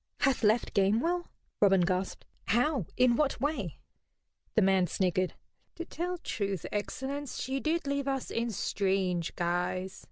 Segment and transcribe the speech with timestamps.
[0.21, 1.27] "Hath left Gamewell?"
[1.61, 2.25] Robin gasped.
[2.47, 2.87] "How?
[2.97, 3.77] In what way?"
[4.55, 5.35] The man sniggered.
[5.75, 9.99] "To tell truth, excellence, she did leave us in strange guise.